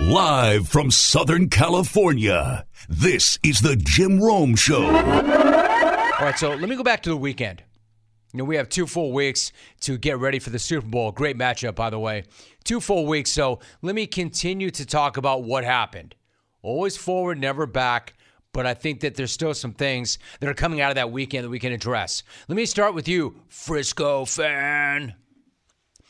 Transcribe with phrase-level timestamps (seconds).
[0.00, 4.84] Live from Southern California, this is the Jim Rome Show.
[4.84, 7.64] All right, so let me go back to the weekend.
[8.32, 9.50] You know, we have two full weeks
[9.80, 11.10] to get ready for the Super Bowl.
[11.10, 12.22] Great matchup, by the way.
[12.62, 13.32] Two full weeks.
[13.32, 16.14] So let me continue to talk about what happened.
[16.62, 18.14] Always forward, never back.
[18.52, 21.44] But I think that there's still some things that are coming out of that weekend
[21.44, 22.22] that we can address.
[22.46, 25.14] Let me start with you, Frisco fan.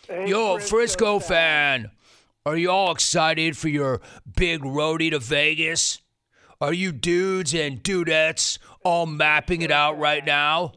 [0.06, 1.90] Hey, Yo, Frisco fan.
[2.48, 4.00] Are you all excited for your
[4.34, 6.00] big roadie to Vegas?
[6.62, 10.72] Are you dudes and dudettes all mapping it out right now?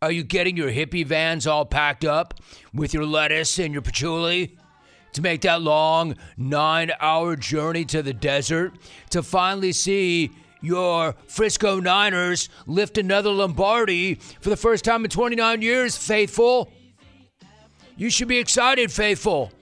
[0.00, 2.40] Are you getting your hippie vans all packed up
[2.72, 4.56] with your lettuce and your patchouli
[5.12, 8.72] to make that long nine hour journey to the desert
[9.10, 10.30] to finally see
[10.62, 16.72] your Frisco Niners lift another Lombardi for the first time in 29 years, faithful?
[17.98, 19.52] You should be excited, faithful.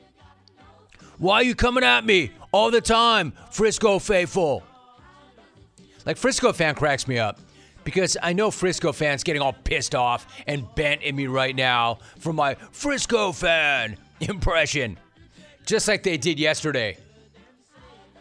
[1.19, 4.63] Why are you coming at me all the time, Frisco faithful?
[6.05, 7.39] Like Frisco fan cracks me up
[7.85, 11.99] because I know Frisco fans getting all pissed off and bent at me right now
[12.19, 14.99] for my Frisco fan impression,
[15.67, 16.97] just like they did yesterday.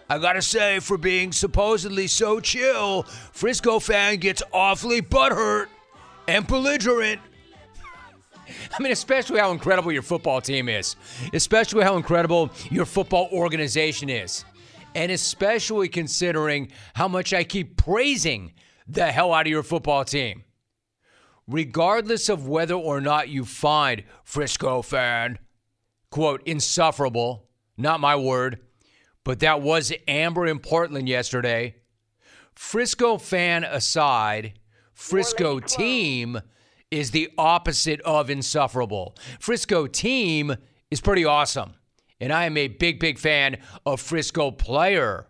[0.10, 5.68] I gotta say, for being supposedly so chill, Frisco fan gets awfully butthurt
[6.28, 7.20] and belligerent.
[8.48, 10.96] I mean, especially how incredible your football team is,
[11.34, 14.46] especially how incredible your football organization is,
[14.96, 18.54] and especially considering how much I keep praising
[18.88, 20.44] the hell out of your football team.
[21.48, 25.40] Regardless of whether or not you find Frisco fan,
[26.10, 28.60] quote, insufferable, not my word,
[29.24, 31.76] but that was Amber in Portland yesterday.
[32.54, 34.54] Frisco fan aside,
[34.94, 36.40] Frisco team
[36.94, 39.16] is the opposite of insufferable.
[39.40, 40.56] Frisco team
[40.92, 41.74] is pretty awesome.
[42.20, 45.26] And I am a big, big fan of Frisco player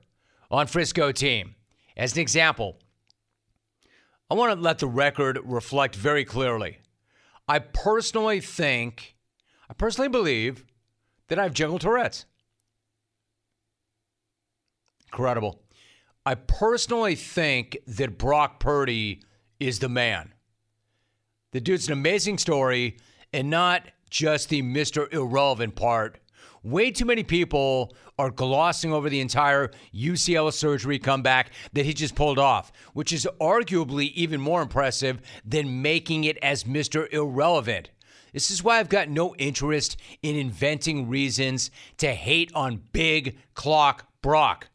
[0.51, 1.55] on Frisco team.
[1.95, 2.79] As an example,
[4.29, 6.79] I want to let the record reflect very clearly.
[7.47, 9.15] I personally think,
[9.69, 10.65] I personally believe
[11.29, 12.25] that I have jungle Tourette's.
[15.05, 15.61] Incredible.
[16.25, 19.21] I personally think that Brock Purdy
[19.61, 20.32] is the man.
[21.53, 22.97] The dude's an amazing story
[23.31, 25.11] and not just the Mr.
[25.13, 26.17] Irrelevant part.
[26.63, 32.15] Way too many people are glossing over the entire UCL surgery comeback that he just
[32.15, 37.07] pulled off, which is arguably even more impressive than making it as Mr.
[37.13, 37.91] Irrelevant.
[38.33, 44.07] This is why I've got no interest in inventing reasons to hate on Big Clock
[44.23, 44.69] Brock,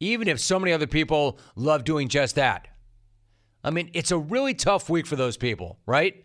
[0.00, 2.68] even if so many other people love doing just that.
[3.64, 6.22] I mean, it's a really tough week for those people, right?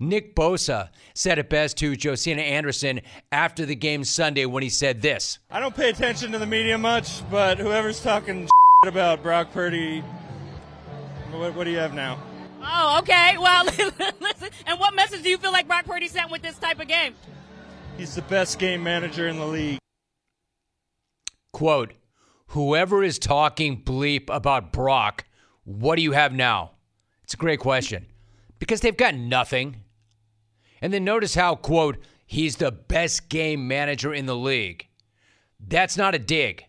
[0.00, 5.02] Nick Bosa said it best to Josina Anderson after the game Sunday when he said
[5.02, 5.38] this.
[5.50, 8.48] I don't pay attention to the media much, but whoever's talking
[8.86, 10.00] about Brock Purdy,
[11.30, 12.18] what, what do you have now?
[12.62, 13.36] Oh, okay.
[13.38, 13.64] Well,
[14.20, 14.48] listen.
[14.66, 17.14] And what message do you feel like Brock Purdy sent with this type of game?
[17.96, 19.78] He's the best game manager in the league.
[21.52, 21.92] Quote,
[22.48, 25.24] whoever is talking bleep about Brock,
[25.64, 26.72] what do you have now?
[27.28, 28.06] It's a great question
[28.58, 29.82] because they've got nothing.
[30.80, 34.88] And then notice how, quote, he's the best game manager in the league.
[35.60, 36.64] That's not a dig.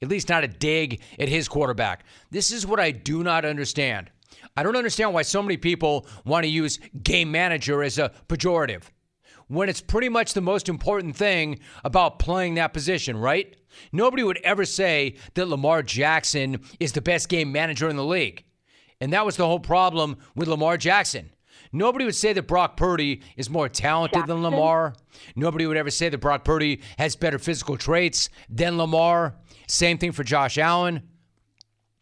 [0.00, 2.04] At least not a dig at his quarterback.
[2.30, 4.08] This is what I do not understand.
[4.56, 8.84] I don't understand why so many people want to use game manager as a pejorative
[9.48, 13.56] when it's pretty much the most important thing about playing that position, right?
[13.90, 18.44] Nobody would ever say that Lamar Jackson is the best game manager in the league.
[19.02, 21.32] And that was the whole problem with Lamar Jackson.
[21.72, 24.94] Nobody would say that Brock Purdy is more talented than Lamar.
[25.34, 29.34] Nobody would ever say that Brock Purdy has better physical traits than Lamar.
[29.66, 31.02] Same thing for Josh Allen.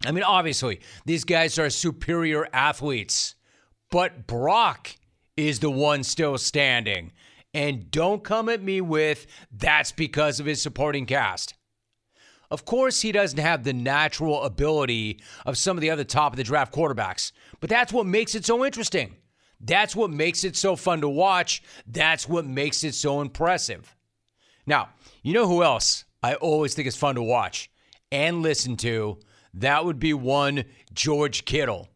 [0.05, 3.35] I mean, obviously, these guys are superior athletes,
[3.91, 4.95] but Brock
[5.39, 7.13] is the one still standing.
[7.55, 11.55] And don't come at me with that's because of his supporting cast.
[12.51, 16.37] Of course, he doesn't have the natural ability of some of the other top of
[16.37, 17.31] the draft quarterbacks,
[17.61, 19.17] but that's what makes it so interesting.
[19.61, 21.63] That's what makes it so fun to watch.
[21.87, 23.95] That's what makes it so impressive.
[24.67, 24.89] Now,
[25.23, 27.71] you know who else I always think is fun to watch
[28.11, 29.19] and listen to?
[29.55, 31.89] That would be one George Kittle.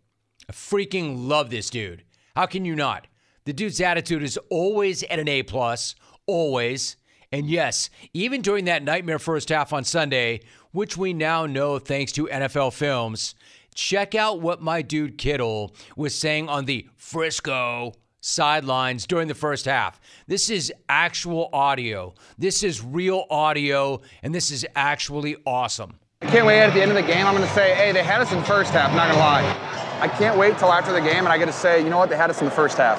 [0.48, 2.04] I freaking love this dude.
[2.36, 3.06] How can you not?
[3.44, 5.94] The dude's attitude is always at an A plus,
[6.26, 6.96] always.
[7.32, 10.40] And yes, even during that nightmare first half on Sunday,
[10.72, 13.34] which we now know thanks to NFL films,
[13.74, 19.66] check out what my dude Kittle was saying on the Frisco sidelines during the first
[19.66, 20.00] half.
[20.26, 22.14] This is actual audio.
[22.38, 25.98] This is real audio, and this is actually awesome.
[26.22, 27.26] I can't wait at the end of the game.
[27.26, 29.20] I'm going to say, hey, they had us in the first half, not going to
[29.20, 30.00] lie.
[30.00, 32.08] I can't wait till after the game and I get to say, you know what,
[32.08, 32.98] they had us in the first half.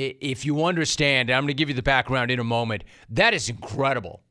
[0.00, 3.48] If you understand, I'm going to give you the background in a moment, that is
[3.48, 4.22] incredible.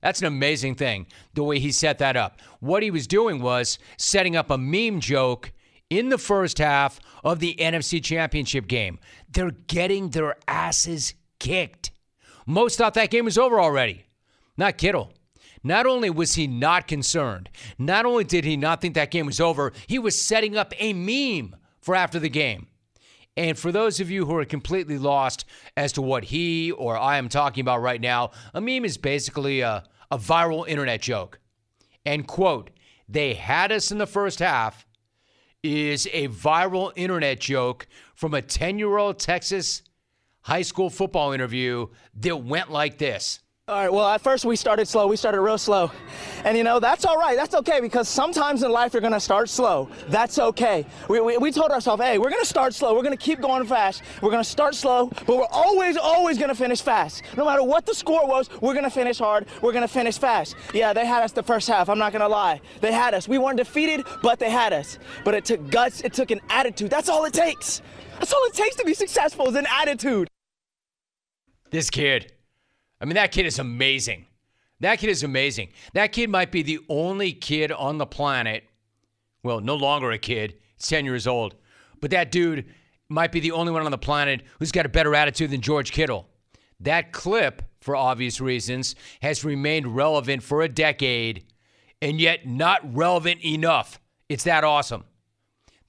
[0.00, 2.40] That's an amazing thing, the way he set that up.
[2.60, 5.50] What he was doing was setting up a meme joke
[5.90, 9.00] in the first half of the NFC Championship game.
[9.28, 11.90] They're getting their asses kicked.
[12.46, 14.06] Most thought that game was over already.
[14.56, 15.12] Not Kittle.
[15.64, 19.40] Not only was he not concerned, not only did he not think that game was
[19.40, 22.68] over, he was setting up a meme for after the game.
[23.36, 25.44] And for those of you who are completely lost
[25.76, 29.60] as to what he or I am talking about right now, a meme is basically
[29.60, 31.38] a, a viral internet joke.
[32.04, 32.70] And quote,
[33.08, 34.86] they had us in the first half
[35.62, 39.82] is a viral internet joke from a 10 year old Texas
[40.42, 43.40] high school football interview that went like this.
[43.68, 45.08] All right, well, at first we started slow.
[45.08, 45.90] We started real slow.
[46.44, 47.36] And you know, that's all right.
[47.36, 49.90] That's okay because sometimes in life you're going to start slow.
[50.06, 50.86] That's okay.
[51.08, 52.94] We, we, we told ourselves, hey, we're going to start slow.
[52.94, 54.04] We're going to keep going fast.
[54.22, 57.24] We're going to start slow, but we're always, always going to finish fast.
[57.36, 59.46] No matter what the score was, we're going to finish hard.
[59.60, 60.54] We're going to finish fast.
[60.72, 61.88] Yeah, they had us the first half.
[61.88, 62.60] I'm not going to lie.
[62.80, 63.26] They had us.
[63.26, 65.00] We weren't defeated, but they had us.
[65.24, 66.88] But it took guts, it took an attitude.
[66.88, 67.82] That's all it takes.
[68.20, 70.28] That's all it takes to be successful is an attitude.
[71.72, 72.32] This kid.
[73.00, 74.26] I mean, that kid is amazing.
[74.80, 75.68] That kid is amazing.
[75.94, 78.64] That kid might be the only kid on the planet,
[79.42, 81.54] well, no longer a kid, he's 10 years old,
[82.00, 82.66] but that dude
[83.08, 85.92] might be the only one on the planet who's got a better attitude than George
[85.92, 86.28] Kittle.
[86.80, 91.44] That clip, for obvious reasons, has remained relevant for a decade
[92.02, 94.00] and yet not relevant enough.
[94.28, 95.04] It's that awesome.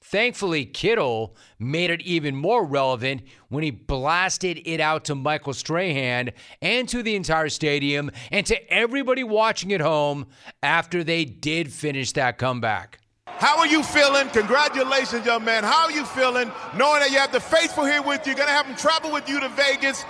[0.09, 6.31] Thankfully, Kittle made it even more relevant when he blasted it out to Michael Strahan
[6.61, 10.27] and to the entire stadium and to everybody watching at home
[10.63, 12.99] after they did finish that comeback.
[13.25, 14.29] How are you feeling?
[14.29, 15.65] Congratulations, young man.
[15.65, 18.33] How are you feeling knowing that you have the faithful here with you?
[18.33, 20.05] Going to have them travel with you to Vegas.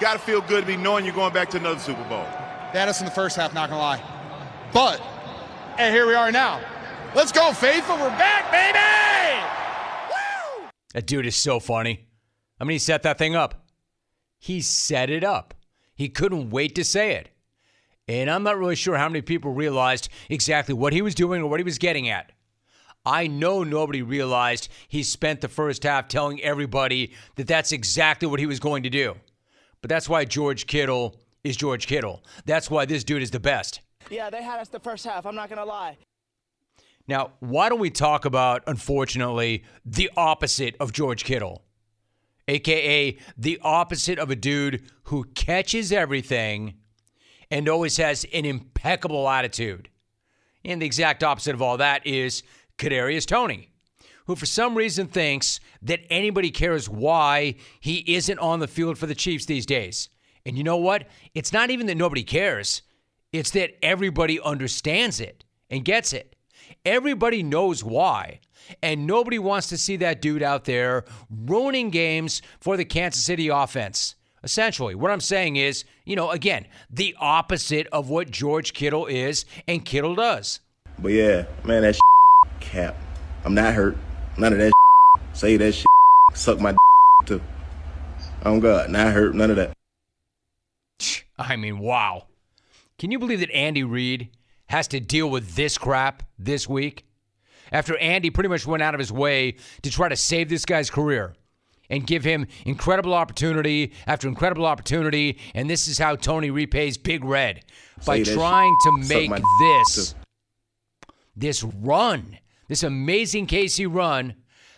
[0.00, 2.24] Got to feel good to be knowing you're going back to another Super Bowl.
[2.72, 4.02] They had us in the first half, not going to lie.
[4.72, 5.02] But,
[5.76, 6.62] and here we are now.
[7.12, 7.96] Let's go, Faithful.
[7.96, 8.78] We're back, baby!
[10.08, 10.68] Woo!
[10.94, 12.06] That dude is so funny.
[12.60, 13.66] I mean, he set that thing up.
[14.38, 15.54] He set it up.
[15.92, 17.30] He couldn't wait to say it.
[18.06, 21.48] And I'm not really sure how many people realized exactly what he was doing or
[21.48, 22.30] what he was getting at.
[23.04, 28.38] I know nobody realized he spent the first half telling everybody that that's exactly what
[28.38, 29.16] he was going to do.
[29.80, 32.22] But that's why George Kittle is George Kittle.
[32.44, 33.80] That's why this dude is the best.
[34.10, 35.26] Yeah, they had us the first half.
[35.26, 35.96] I'm not going to lie.
[37.10, 41.64] Now, why don't we talk about, unfortunately, the opposite of George Kittle?
[42.46, 46.74] AKA the opposite of a dude who catches everything
[47.50, 49.88] and always has an impeccable attitude.
[50.64, 52.44] And the exact opposite of all that is
[52.78, 53.70] Kadarius Toney,
[54.26, 59.06] who for some reason thinks that anybody cares why he isn't on the field for
[59.06, 60.10] the Chiefs these days.
[60.46, 61.08] And you know what?
[61.34, 62.82] It's not even that nobody cares.
[63.32, 66.36] It's that everybody understands it and gets it.
[66.84, 68.40] Everybody knows why.
[68.82, 73.48] And nobody wants to see that dude out there ruining games for the Kansas City
[73.48, 74.14] offense.
[74.42, 79.44] Essentially, what I'm saying is, you know, again, the opposite of what George Kittle is
[79.68, 80.60] and Kittle does.
[80.98, 81.98] But yeah, man, that
[82.60, 82.96] cap.
[83.44, 83.96] I'm not hurt.
[84.38, 84.72] None of that.
[85.34, 85.86] Say that shit.
[86.34, 86.74] Suck my
[87.26, 87.42] too.
[88.44, 89.34] Oh God, not hurt.
[89.34, 89.72] None of that.
[91.38, 92.26] I mean, wow.
[92.98, 94.28] Can you believe that Andy Reid
[94.70, 97.04] has to deal with this crap this week
[97.72, 100.88] after Andy pretty much went out of his way to try to save this guy's
[100.88, 101.34] career
[101.88, 105.38] and give him incredible opportunity after incredible opportunity.
[105.54, 107.64] And this is how Toney repays Big Red
[108.06, 110.14] by trying to make this
[111.34, 114.34] this run, this amazing KC run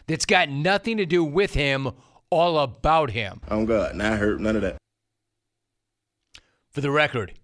[0.06, 1.90] that's got nothing to do with him,
[2.30, 3.42] all about him.
[3.50, 4.78] Oh God, not hurt, none of that.
[6.70, 7.34] For the record,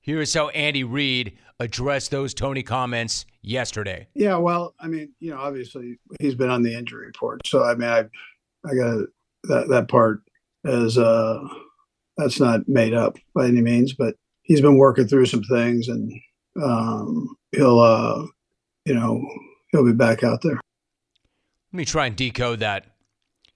[0.00, 4.08] here is how Andy Reid addressed those Toney comments yesterday.
[4.14, 7.74] Yeah, well, I mean, you know, obviously he's been on the injury report, so I
[7.74, 8.00] mean, I,
[8.64, 9.06] I got
[9.44, 10.22] that that part
[10.64, 11.40] as uh,
[12.16, 16.12] that's not made up by any means, but he's been working through some things, and
[16.62, 18.24] um, he'll, uh,
[18.84, 19.24] you know,
[19.70, 20.58] he'll be back out there.
[21.72, 22.86] Let me try and decode that.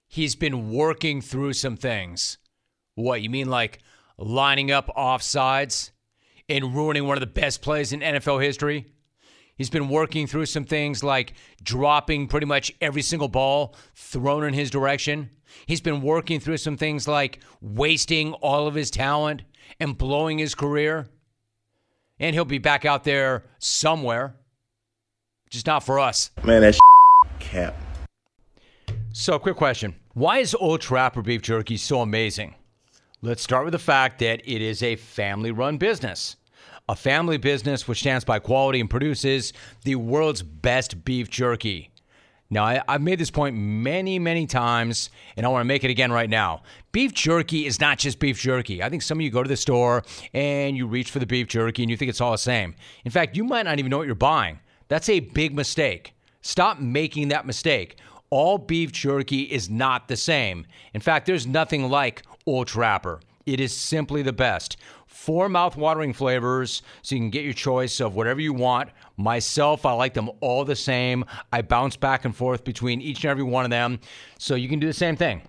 [0.07, 2.37] He's been working through some things.
[2.95, 3.79] What you mean, like
[4.17, 5.91] lining up offsides?
[6.49, 8.85] And ruining one of the best plays in NFL history.
[9.55, 14.53] He's been working through some things like dropping pretty much every single ball thrown in
[14.53, 15.29] his direction.
[15.67, 19.43] He's been working through some things like wasting all of his talent
[19.79, 21.07] and blowing his career.
[22.19, 24.35] And he'll be back out there somewhere,
[25.49, 26.31] just not for us.
[26.43, 26.77] Man, that
[27.39, 27.75] cap.
[29.11, 32.55] So, quick question Why is Old Trapper beef jerky so amazing?
[33.25, 36.35] Let's start with the fact that it is a family run business.
[36.89, 39.53] A family business which stands by quality and produces
[39.85, 41.89] the world's best beef jerky.
[42.49, 45.89] Now, I, have made this point many, many times, and I want to make it
[45.89, 46.63] again right now.
[46.91, 48.83] Beef jerky is not just beef jerky.
[48.83, 50.03] I think some of you go to the store
[50.33, 52.75] and you reach for the beef jerky and you think it's all the same.
[53.05, 54.59] In fact, you might not even know what you're buying.
[54.89, 56.13] That's a big mistake.
[56.41, 57.95] Stop making that mistake.
[58.31, 60.65] All beef jerky is not the same.
[60.93, 63.19] In fact, there's nothing like Old Trapper.
[63.45, 64.77] It is simply the best.
[65.05, 68.89] Four mouth-watering flavors, so you can get your choice of whatever you want.
[69.17, 71.25] Myself, I like them all the same.
[71.51, 73.99] I bounce back and forth between each and every one of them,
[74.37, 75.41] so you can do the same thing.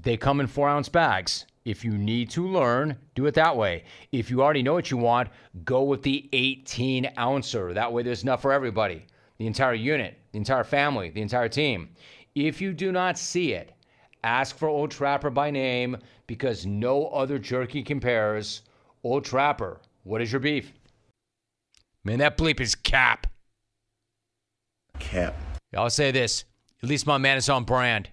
[0.00, 1.46] They come in four ounce bags.
[1.64, 3.84] If you need to learn, do it that way.
[4.12, 5.30] If you already know what you want,
[5.64, 7.72] go with the 18 ouncer.
[7.72, 9.06] That way, there's enough for everybody
[9.38, 11.88] the entire unit, the entire family, the entire team.
[12.34, 13.72] If you do not see it,
[14.24, 18.62] ask for Old Trapper by name because no other jerky compares.
[19.02, 20.72] Old Trapper, what is your beef?
[22.04, 23.26] Man, that bleep is cap.
[24.98, 25.34] Cap.
[25.76, 26.44] I'll say this
[26.82, 28.10] at least my man is on brand,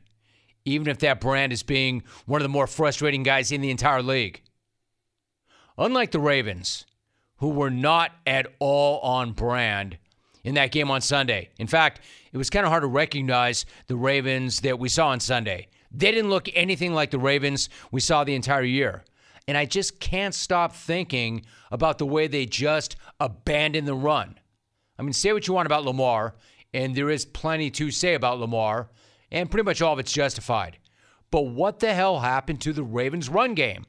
[0.65, 4.01] even if that brand is being one of the more frustrating guys in the entire
[4.01, 4.41] league.
[5.77, 6.85] Unlike the Ravens,
[7.37, 9.97] who were not at all on brand
[10.43, 11.49] in that game on Sunday.
[11.57, 12.01] In fact,
[12.31, 15.67] it was kind of hard to recognize the Ravens that we saw on Sunday.
[15.91, 19.03] They didn't look anything like the Ravens we saw the entire year.
[19.48, 24.39] And I just can't stop thinking about the way they just abandoned the run.
[24.98, 26.36] I mean, say what you want about Lamar,
[26.74, 28.89] and there is plenty to say about Lamar,
[29.31, 30.77] and pretty much all of it's justified.
[31.31, 33.86] But what the hell happened to the Ravens' run game?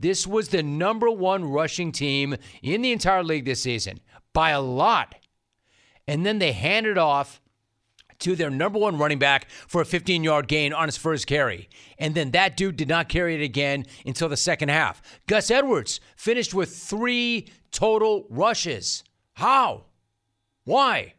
[0.00, 4.00] This was the number one rushing team in the entire league this season
[4.32, 5.14] by a lot.
[6.08, 7.40] And then they handed off
[8.22, 11.68] to their number one running back for a 15 yard gain on his first carry.
[11.98, 15.02] And then that dude did not carry it again until the second half.
[15.26, 19.04] Gus Edwards finished with three total rushes.
[19.34, 19.84] How?
[20.64, 21.14] Why?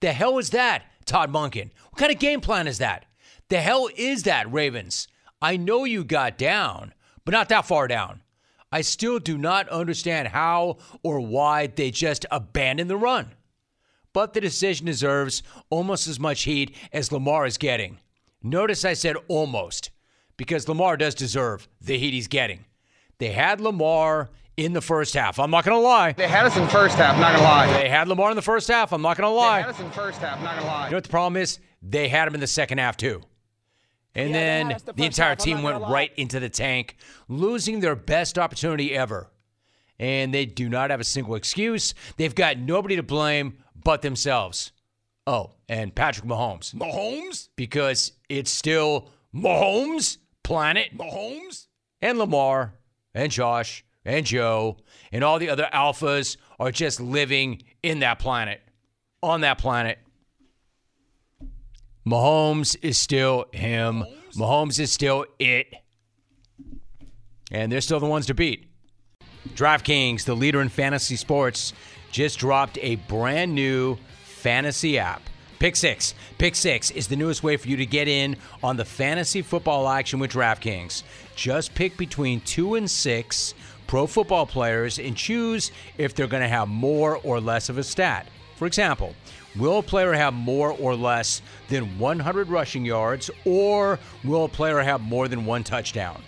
[0.00, 1.70] The hell is that, Todd Monken?
[1.90, 3.06] What kind of game plan is that?
[3.48, 5.08] The hell is that, Ravens?
[5.42, 8.22] I know you got down, but not that far down.
[8.70, 13.32] I still do not understand how or why they just abandoned the run
[14.12, 17.98] but the decision deserves almost as much heat as Lamar is getting.
[18.42, 19.90] Notice I said almost,
[20.36, 22.64] because Lamar does deserve the heat he's getting.
[23.18, 25.38] They had Lamar in the first half.
[25.38, 26.12] I'm not going to lie.
[26.12, 27.72] They had us in the first half, not going to lie.
[27.80, 28.92] They had Lamar in the first half.
[28.92, 29.58] I'm not going to lie.
[29.58, 30.84] They had us in the first half, not going to lie.
[30.84, 31.58] You know what the problem is?
[31.82, 33.22] They had him in the second half, too.
[34.14, 36.96] And yeah, then the, the entire half, team went right into the tank,
[37.28, 39.30] losing their best opportunity ever.
[40.00, 41.94] And they do not have a single excuse.
[42.16, 44.72] They've got nobody to blame but themselves.
[45.26, 46.74] Oh, and Patrick Mahomes.
[46.74, 47.48] Mahomes?
[47.56, 51.66] Because it's still Mahomes, planet Mahomes,
[52.00, 52.74] and Lamar,
[53.14, 54.78] and Josh, and Joe,
[55.12, 58.60] and all the other alphas are just living in that planet,
[59.22, 59.98] on that planet.
[62.06, 64.04] Mahomes is still him.
[64.04, 65.74] Mahomes, Mahomes is still it.
[67.50, 68.66] And they're still the ones to beat.
[69.54, 71.72] DraftKings, the leader in fantasy sports,
[72.10, 75.22] just dropped a brand new fantasy app.
[75.58, 76.14] Pick Six.
[76.38, 79.88] Pick Six is the newest way for you to get in on the fantasy football
[79.88, 81.02] action with DraftKings.
[81.34, 83.54] Just pick between two and six
[83.88, 87.82] pro football players and choose if they're going to have more or less of a
[87.82, 88.28] stat.
[88.54, 89.14] For example,
[89.56, 94.80] will a player have more or less than 100 rushing yards, or will a player
[94.80, 96.22] have more than one touchdown?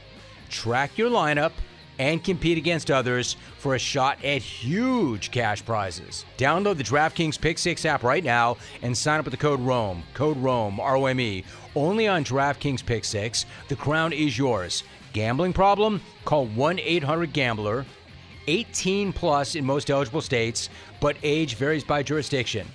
[0.48, 1.52] Track your lineup
[2.00, 6.24] and compete against others for a shot at huge cash prizes.
[6.38, 10.02] Download the DraftKings Pick 6 app right now and sign up with the code ROME.
[10.14, 11.44] Code ROME, R O M E.
[11.76, 13.44] Only on DraftKings Pick 6.
[13.68, 14.82] The crown is yours.
[15.12, 16.00] Gambling problem?
[16.24, 17.84] Call 1 800 Gambler.
[18.46, 20.70] 18 plus in most eligible states,
[21.02, 22.66] but age varies by jurisdiction.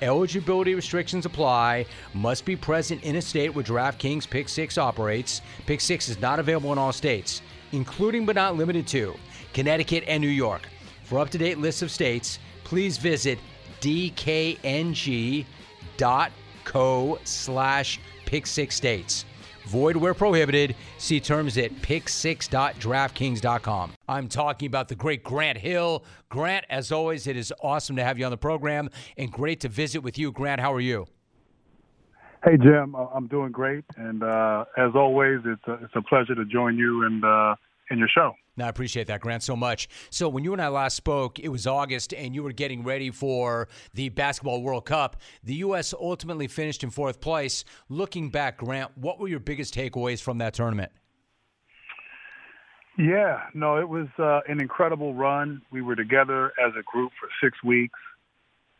[0.00, 1.86] Eligibility restrictions apply.
[2.14, 5.40] Must be present in a state where DraftKings Pick 6 operates.
[5.66, 7.42] Pick 6 is not available in all states
[7.72, 9.14] including but not limited to
[9.52, 10.68] Connecticut and New York.
[11.04, 13.38] For up to date lists of states, please visit
[13.80, 15.46] dkng.co
[17.24, 19.24] slash pick six states.
[19.66, 20.74] Void where prohibited.
[20.98, 23.92] See terms at pick6.draftkings.com.
[24.08, 26.04] I'm talking about the great Grant Hill.
[26.28, 29.68] Grant, as always, it is awesome to have you on the program and great to
[29.68, 30.32] visit with you.
[30.32, 31.06] Grant, how are you?
[32.44, 36.34] Hey Jim, uh, I'm doing great, and uh, as always, it's a, it's a pleasure
[36.34, 37.54] to join you and uh,
[37.88, 38.34] in your show.
[38.56, 39.88] No, I appreciate that, Grant, so much.
[40.10, 43.12] So, when you and I last spoke, it was August, and you were getting ready
[43.12, 45.16] for the Basketball World Cup.
[45.44, 45.94] The U.S.
[45.94, 47.64] ultimately finished in fourth place.
[47.88, 50.90] Looking back, Grant, what were your biggest takeaways from that tournament?
[52.98, 55.62] Yeah, no, it was uh, an incredible run.
[55.70, 57.98] We were together as a group for six weeks.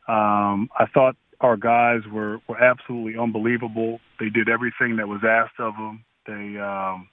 [0.09, 4.01] Um, I thought our guys were, were absolutely unbelievable.
[4.19, 6.05] They did everything that was asked of them.
[6.27, 7.09] They um,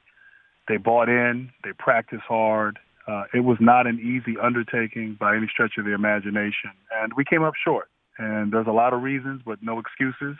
[0.68, 1.50] they bought in.
[1.64, 2.78] They practiced hard.
[3.08, 7.26] Uh, it was not an easy undertaking by any stretch of the imagination, and we
[7.26, 7.90] came up short.
[8.20, 10.38] And there's a lot of reasons, but no excuses.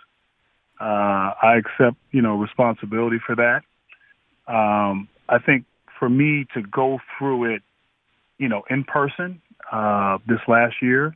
[0.79, 3.62] Uh, I accept, you know, responsibility for that.
[4.48, 5.65] Um, I think
[5.98, 7.63] for me to go through it,
[8.38, 9.41] you know, in person
[9.72, 11.15] uh, this last year,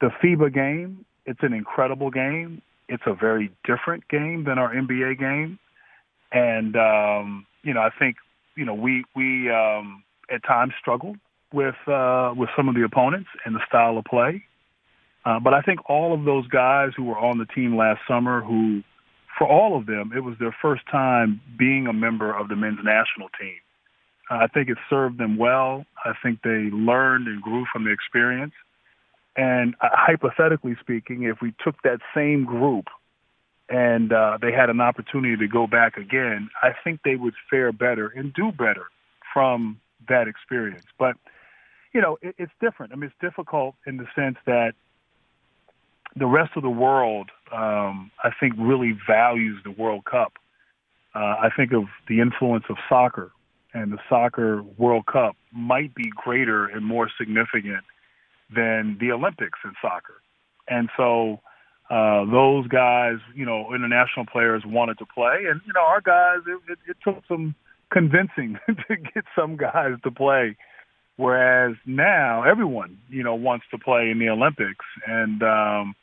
[0.00, 2.62] the FIBA game it's an incredible game.
[2.88, 5.58] It's a very different game than our NBA game,
[6.32, 8.16] and um, you know I think
[8.56, 11.16] you know we we um, at times struggled
[11.52, 14.44] with uh, with some of the opponents and the style of play.
[15.24, 18.40] Uh, but I think all of those guys who were on the team last summer,
[18.42, 18.82] who
[19.38, 22.80] for all of them, it was their first time being a member of the men's
[22.82, 23.56] national team.
[24.30, 25.84] Uh, I think it served them well.
[26.04, 28.52] I think they learned and grew from the experience.
[29.36, 32.86] And uh, hypothetically speaking, if we took that same group
[33.68, 37.72] and uh, they had an opportunity to go back again, I think they would fare
[37.72, 38.84] better and do better
[39.32, 40.84] from that experience.
[40.98, 41.16] But
[41.92, 42.92] you know, it, it's different.
[42.92, 44.72] I mean, it's difficult in the sense that
[46.16, 50.34] the rest of the world, um, I think, really values the World Cup.
[51.14, 53.32] Uh, I think of the influence of soccer,
[53.72, 57.84] and the soccer World Cup might be greater and more significant
[58.54, 60.20] than the Olympics in soccer.
[60.68, 61.40] And so
[61.90, 66.38] uh, those guys, you know, international players wanted to play, and you know, our guys,
[66.46, 67.54] it, it, it took some
[67.92, 70.56] convincing to get some guys to play.
[71.16, 75.94] Whereas now everyone, you know, wants to play in the Olympics, and um,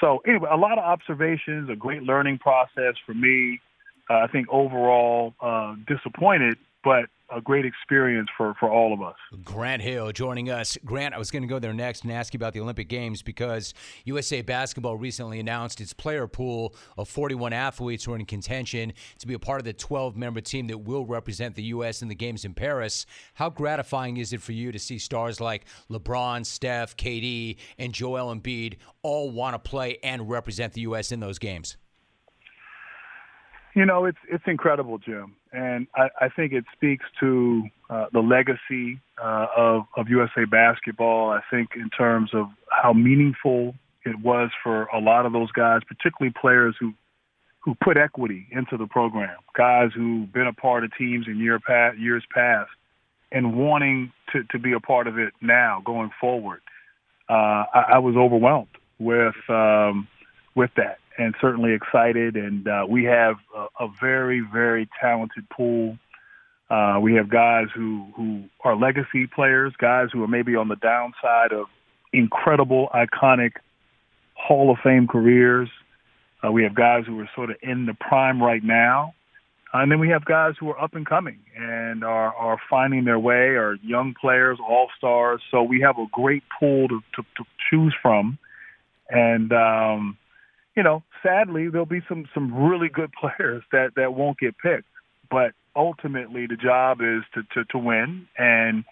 [0.00, 3.60] so anyway, a lot of observations, a great learning process for me.
[4.08, 9.16] Uh, I think overall uh, disappointed, but a great experience for, for all of us.
[9.44, 10.76] Grant Hill joining us.
[10.84, 13.22] Grant, I was going to go there next and ask you about the Olympic Games
[13.22, 18.92] because USA Basketball recently announced its player pool of 41 athletes who are in contention
[19.18, 22.02] to be a part of the 12 member team that will represent the U.S.
[22.02, 23.06] in the Games in Paris.
[23.34, 28.34] How gratifying is it for you to see stars like LeBron, Steph, KD, and Joel
[28.34, 31.12] Embiid all want to play and represent the U.S.
[31.12, 31.76] in those games?
[33.74, 38.20] You know, it's it's incredible, Jim, and I, I think it speaks to uh, the
[38.20, 41.30] legacy uh, of of USA basketball.
[41.30, 45.82] I think in terms of how meaningful it was for a lot of those guys,
[45.86, 46.94] particularly players who
[47.60, 51.60] who put equity into the program, guys who've been a part of teams in year
[51.60, 52.70] past, years past,
[53.30, 56.60] and wanting to to be a part of it now going forward.
[57.28, 58.66] Uh, I, I was overwhelmed
[58.98, 60.08] with um,
[60.54, 62.36] with that and certainly excited.
[62.36, 65.98] And uh, we have a, a very, very talented pool.
[66.70, 70.76] Uh, we have guys who, who are legacy players, guys who are maybe on the
[70.76, 71.66] downside of
[72.12, 73.52] incredible, iconic
[74.34, 75.68] Hall of Fame careers.
[76.42, 79.14] Uh, we have guys who are sort of in the prime right now.
[79.72, 83.20] And then we have guys who are up and coming and are, are finding their
[83.20, 85.40] way, are young players, all stars.
[85.50, 88.38] So we have a great pool to, to, to choose from.
[89.10, 90.16] And um,
[90.76, 94.88] you know, sadly, there'll be some some really good players that that won't get picked.
[95.30, 98.84] But ultimately, the job is to to, to win and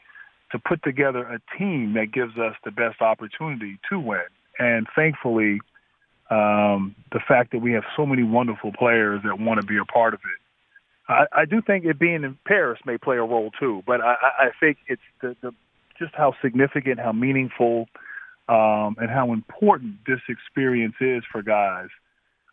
[0.52, 4.24] to put together a team that gives us the best opportunity to win.
[4.58, 5.60] And thankfully,
[6.30, 9.84] um, the fact that we have so many wonderful players that want to be a
[9.84, 11.12] part of it.
[11.12, 14.14] I, I do think it being in Paris may play a role too, but I,
[14.38, 15.52] I think it's the, the
[15.98, 17.88] just how significant, how meaningful
[18.48, 21.88] um, and how important this experience is for guys.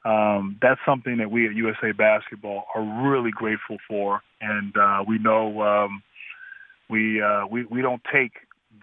[0.04, 5.18] Um, that's something that we at USA Basketball are really grateful for, and uh, we
[5.18, 6.04] know um,
[6.90, 8.34] we, uh, we we don't take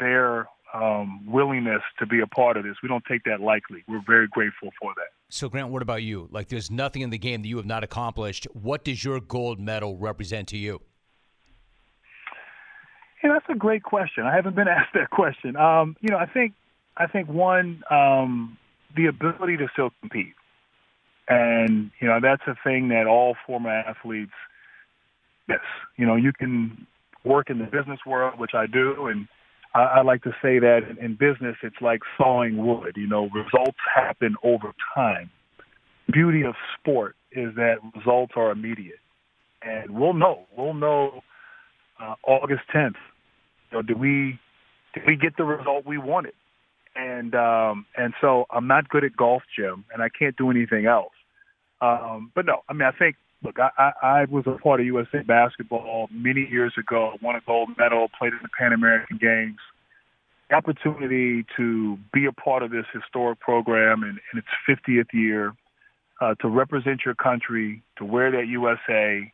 [0.01, 2.77] their um, willingness to be a part of this.
[2.83, 3.85] We don't take that lightly.
[3.87, 5.09] We're very grateful for that.
[5.29, 6.29] So, Grant, what about you?
[6.31, 8.47] Like, there's nothing in the game that you have not accomplished.
[8.53, 10.81] What does your gold medal represent to you?
[13.23, 14.25] Yeah, that's a great question.
[14.25, 15.57] I haven't been asked that question.
[15.57, 16.55] Um, you know, I think
[17.03, 18.59] I think one, um,
[18.97, 20.35] the ability to still compete,
[21.29, 24.33] and you know that's a thing that all former athletes
[25.49, 25.61] Yes,
[25.97, 26.87] you know, you can
[27.25, 29.27] work in the business world, which I do, and
[29.75, 32.95] I, I like to say that in, in business, it's like sawing wood.
[32.97, 35.31] You know, results happen over time.
[36.13, 39.01] Beauty of sport is that results are immediate,
[39.63, 40.47] and we'll know.
[40.57, 41.23] We'll know
[42.01, 42.95] uh, August 10th.
[43.71, 44.39] You know, did we
[44.95, 46.35] did we get the result we wanted?
[46.95, 50.87] And um, and so I'm not good at golf, Jim, and I can't do anything
[50.87, 51.13] else.
[51.81, 54.87] Um, but no, I mean, I think look, I, I, I was a part of
[54.87, 57.15] USA basketball many years ago.
[57.23, 59.59] Won a gold medal, played in the Pan American Games.
[60.49, 65.55] The opportunity to be a part of this historic program in, in its 50th year,
[66.21, 69.33] uh, to represent your country, to wear that USA.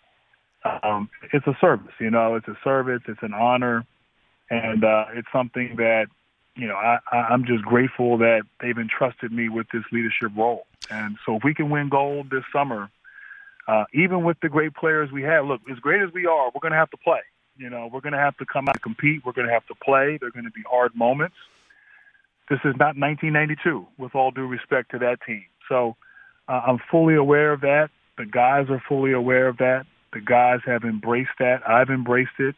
[0.83, 2.37] Um, it's a service, you know.
[2.37, 3.03] It's a service.
[3.09, 3.85] It's an honor,
[4.51, 6.07] and uh, it's something that
[6.59, 10.67] you know I, I'm just grateful that they've entrusted me with this leadership role.
[10.91, 12.91] And so, if we can win gold this summer,
[13.67, 16.61] uh, even with the great players we have, look, as great as we are, we're
[16.61, 17.21] going to have to play.
[17.57, 19.25] You know, we're going to have to come out and compete.
[19.25, 20.17] We're going to have to play.
[20.21, 21.37] They're going to be hard moments.
[22.49, 25.45] This is not 1992, with all due respect to that team.
[25.69, 25.97] So
[26.49, 27.91] uh, I'm fully aware of that.
[28.17, 29.87] The guys are fully aware of that.
[30.13, 31.69] The guys have embraced that.
[31.69, 32.55] I've embraced it.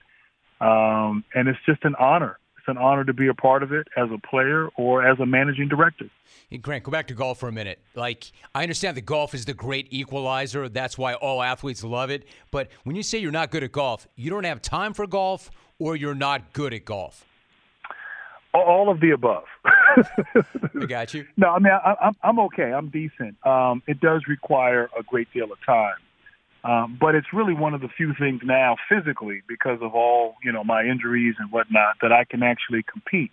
[0.60, 2.38] Um, and it's just an honor
[2.70, 5.68] an honor to be a part of it as a player or as a managing
[5.68, 6.06] director.
[6.48, 7.78] Hey, Grant, go back to golf for a minute.
[7.94, 10.68] Like, I understand that golf is the great equalizer.
[10.68, 12.24] That's why all athletes love it.
[12.50, 15.50] But when you say you're not good at golf, you don't have time for golf
[15.78, 17.24] or you're not good at golf?
[18.52, 19.44] All of the above.
[19.64, 21.24] I got you.
[21.36, 22.72] No, I mean, I, I'm, I'm okay.
[22.72, 23.36] I'm decent.
[23.46, 25.94] Um, it does require a great deal of time.
[26.62, 30.52] Um, but it's really one of the few things now physically because of all, you
[30.52, 33.30] know, my injuries and whatnot that I can actually compete.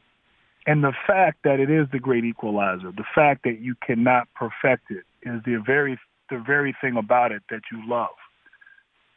[0.66, 4.92] And the fact that it is the great equalizer, the fact that you cannot perfect
[4.92, 8.16] it is the very, the very thing about it that you love.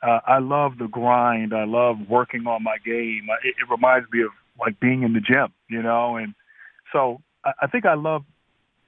[0.03, 1.53] Uh, I love the grind.
[1.55, 3.27] I love working on my game.
[3.45, 6.35] It, it reminds me of like being in the gym, you know, and
[6.93, 8.23] so I, I think I love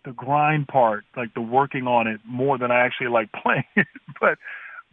[0.05, 3.87] the grind part, like the working on it more than I actually like playing it.
[4.21, 4.39] but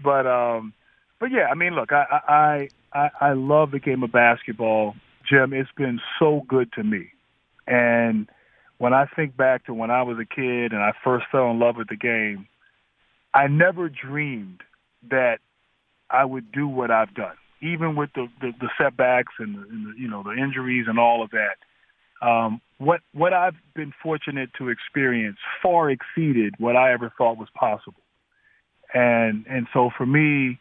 [0.03, 0.73] but um,
[1.19, 4.95] but yeah, I mean, look, I I I, I love the game of basketball,
[5.29, 5.53] Jim.
[5.53, 7.09] It's been so good to me,
[7.67, 8.29] and
[8.77, 11.59] when I think back to when I was a kid and I first fell in
[11.59, 12.47] love with the game,
[13.33, 14.61] I never dreamed
[15.09, 15.39] that
[16.09, 19.85] I would do what I've done, even with the the, the setbacks and the, and
[19.87, 21.57] the you know the injuries and all of that.
[22.25, 27.49] Um, what what I've been fortunate to experience far exceeded what I ever thought was
[27.53, 28.01] possible
[28.93, 30.59] and and so for me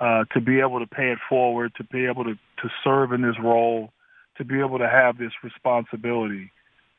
[0.00, 3.22] uh, to be able to pay it forward, to be able to to serve in
[3.22, 3.90] this role,
[4.38, 6.50] to be able to have this responsibility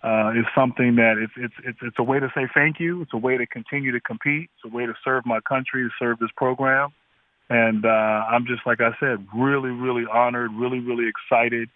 [0.03, 3.01] uh, is something that it's, it's it's it's a way to say thank you.
[3.01, 4.49] It's a way to continue to compete.
[4.55, 6.89] It's a way to serve my country, to serve this program.
[7.49, 11.69] And uh, I'm just like I said, really, really honored, really, really excited,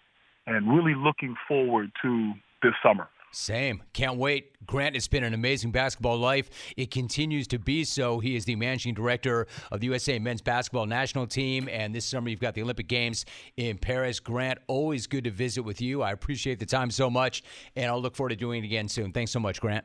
[0.46, 3.08] and really looking forward to this summer.
[3.32, 3.82] Same.
[3.92, 4.52] Can't wait.
[4.66, 6.48] Grant, it's been an amazing basketball life.
[6.76, 8.18] It continues to be so.
[8.18, 11.68] He is the managing director of the USA men's basketball national team.
[11.70, 14.20] And this summer, you've got the Olympic Games in Paris.
[14.20, 16.02] Grant, always good to visit with you.
[16.02, 17.42] I appreciate the time so much.
[17.76, 19.12] And I'll look forward to doing it again soon.
[19.12, 19.84] Thanks so much, Grant.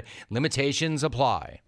[0.29, 1.61] Limitations apply.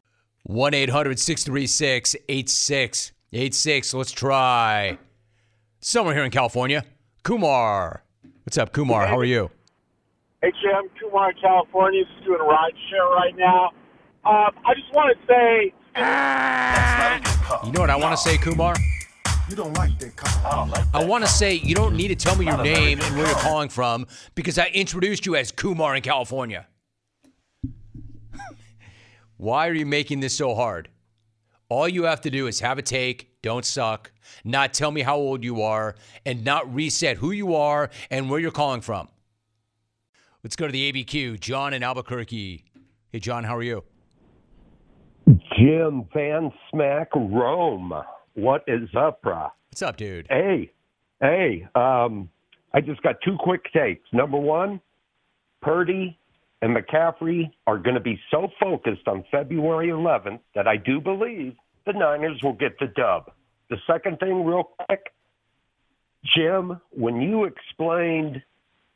[0.43, 3.93] 1 800 636 8686.
[3.93, 4.97] Let's try.
[5.79, 6.83] Somewhere here in California.
[7.23, 8.03] Kumar.
[8.43, 9.07] What's up, Kumar?
[9.07, 9.49] How are you?
[10.41, 10.89] Hey, Jim.
[10.99, 12.03] Kumar in California.
[12.03, 13.67] Just doing a ride share right now.
[14.25, 15.73] Um, I just want to say.
[17.65, 18.75] You know what I want to say, Kumar?
[19.49, 20.51] You don't like that car.
[20.51, 22.99] I don't like I want to say you don't need to tell me your name
[23.01, 26.67] and where you're calling from because I introduced you as Kumar in California.
[29.43, 30.87] Why are you making this so hard?
[31.67, 34.09] All you have to do is have a take, don't suck,
[34.45, 38.39] not tell me how old you are, and not reset who you are and where
[38.39, 39.09] you're calling from.
[40.45, 41.41] Let's go to the ABQ.
[41.41, 42.63] John in Albuquerque.
[43.11, 43.83] Hey, John, how are you?
[45.27, 47.91] Jim Van Smack Rome.
[48.35, 49.51] What is up, brah?
[49.71, 50.25] What's up, dude?
[50.29, 50.71] Hey,
[51.19, 51.67] hey.
[51.75, 52.29] Um,
[52.73, 54.07] I just got two quick takes.
[54.13, 54.79] Number one,
[55.61, 56.17] Purdy
[56.63, 61.55] and McCaffrey are going to be so focused on February 11th that I do believe
[61.85, 63.33] the Niners will get the dub.
[63.69, 65.11] The second thing, real quick,
[66.33, 68.41] Jim, when you explained,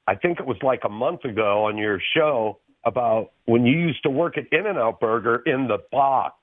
[0.08, 4.02] I think it was like a month ago on your show about when you used
[4.04, 6.36] to work at In N Out Burger in the box.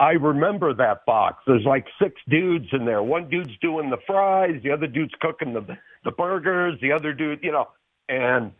[0.00, 1.42] I remember that box.
[1.46, 3.02] There's like six dudes in there.
[3.02, 7.40] One dude's doing the fries, the other dude's cooking the the burgers, the other dude,
[7.42, 7.68] you know,
[8.08, 8.52] and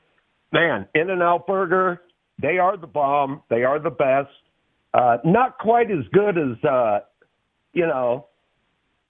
[0.55, 2.01] man, In N Out Burger,
[2.40, 3.43] they are the bomb.
[3.51, 4.31] They are the best.
[4.95, 7.01] Uh, not quite as good as uh,
[7.75, 8.29] you know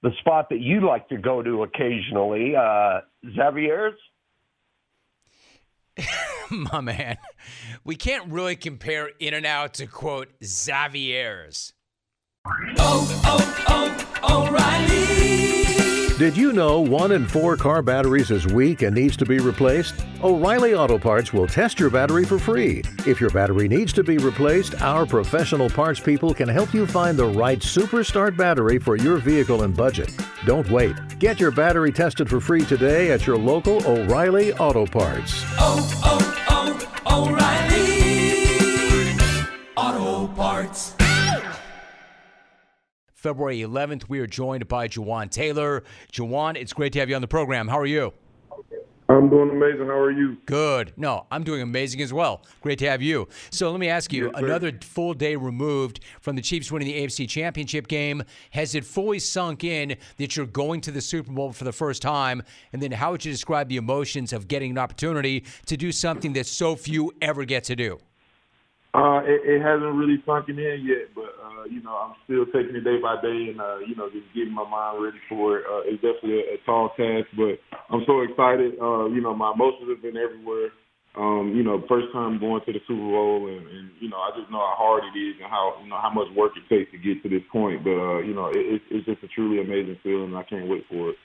[0.02, 3.00] the spot that you like to go to occasionally, uh,
[3.36, 3.94] Xavier's.
[6.50, 7.18] My man,
[7.84, 11.74] we can't really compare In and Out to quote Xavier's.
[12.78, 15.03] Oh, oh, oh, O'Reilly.
[16.16, 19.96] Did you know one in four car batteries is weak and needs to be replaced?
[20.22, 22.84] O'Reilly Auto Parts will test your battery for free.
[23.04, 27.18] If your battery needs to be replaced, our professional parts people can help you find
[27.18, 30.16] the right Superstart battery for your vehicle and budget.
[30.46, 30.94] Don't wait.
[31.18, 35.42] Get your battery tested for free today at your local O'Reilly Auto Parts.
[35.58, 37.63] Oh, oh, oh
[43.24, 45.82] February 11th, we are joined by Jawaan Taylor.
[46.12, 47.66] Jawaan, it's great to have you on the program.
[47.68, 48.12] How are you?
[49.08, 49.86] I'm doing amazing.
[49.86, 50.36] How are you?
[50.44, 50.92] Good.
[50.98, 52.42] No, I'm doing amazing as well.
[52.60, 53.26] Great to have you.
[53.48, 57.00] So let me ask you Yes, another full day removed from the Chiefs winning the
[57.02, 58.22] AFC Championship game.
[58.50, 62.02] Has it fully sunk in that you're going to the Super Bowl for the first
[62.02, 62.42] time?
[62.74, 66.34] And then how would you describe the emotions of getting an opportunity to do something
[66.34, 68.00] that so few ever get to do?
[68.94, 72.78] Uh, it, it hasn't really sunken in yet, but uh, you know, I'm still taking
[72.78, 75.66] it day by day, and uh, you know, just getting my mind ready for it.
[75.66, 77.58] Uh, it's definitely a, a tall task, but
[77.90, 78.78] I'm so excited.
[78.78, 80.70] Uh, you know, my emotions have been everywhere.
[81.18, 84.30] Um, you know, first time going to the Super Bowl, and, and you know, I
[84.38, 86.94] just know how hard it is and how you know how much work it takes
[86.94, 87.82] to get to this point.
[87.82, 90.30] But uh, you know, it, it's it's just a truly amazing feeling.
[90.30, 91.18] and I can't wait for it.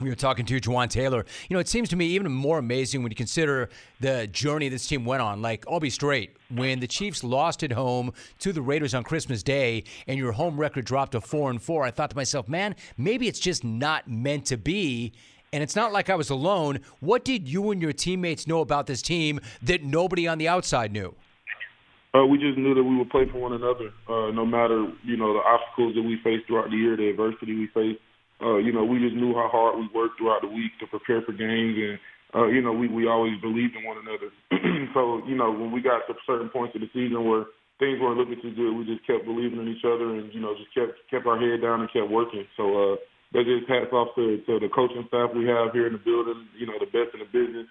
[0.00, 1.24] We were talking to Jawaan Taylor.
[1.48, 4.86] You know, it seems to me even more amazing when you consider the journey this
[4.86, 5.40] team went on.
[5.40, 6.36] Like, I'll be straight.
[6.54, 10.58] When the Chiefs lost at home to the Raiders on Christmas Day and your home
[10.60, 14.06] record dropped to four and four, I thought to myself, man, maybe it's just not
[14.06, 15.14] meant to be.
[15.52, 16.80] And it's not like I was alone.
[17.00, 20.92] What did you and your teammates know about this team that nobody on the outside
[20.92, 21.14] knew?
[22.14, 25.16] Uh, we just knew that we would play for one another, uh, no matter you
[25.16, 28.00] know the obstacles that we faced throughout the year, the adversity we faced.
[28.40, 31.22] Uh, you know, we just knew how hard we worked throughout the week to prepare
[31.22, 31.98] for games, and
[32.34, 34.28] uh, you know, we we always believed in one another.
[34.94, 37.46] so you know, when we got to certain points of the season where
[37.78, 40.52] things weren't looking too good, we just kept believing in each other, and you know,
[40.54, 42.44] just kept kept our head down and kept working.
[42.56, 42.96] So uh,
[43.32, 46.44] that just hats off to, to the coaching staff we have here in the building.
[46.58, 47.66] You know, the best in the business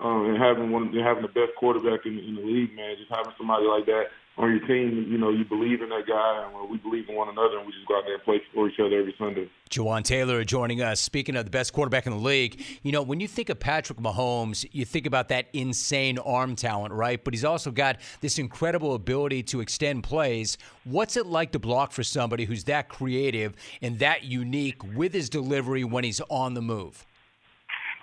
[0.00, 2.96] um, and having one having the best quarterback in, in the league, man.
[2.96, 6.46] Just having somebody like that on your team, you know, you believe in that guy,
[6.46, 8.68] and we believe in one another, and we just go out there and play for
[8.68, 9.50] each other every Sunday.
[9.70, 11.00] Jawaan Taylor joining us.
[11.00, 13.98] Speaking of the best quarterback in the league, you know, when you think of Patrick
[13.98, 17.22] Mahomes, you think about that insane arm talent, right?
[17.22, 20.56] But he's also got this incredible ability to extend plays.
[20.84, 25.28] What's it like to block for somebody who's that creative and that unique with his
[25.28, 27.04] delivery when he's on the move?